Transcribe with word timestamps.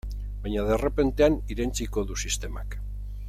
Baina 0.45 0.63
derrepentean 0.69 1.37
irentsiko 1.57 2.05
du 2.13 2.19
sistemak. 2.29 2.79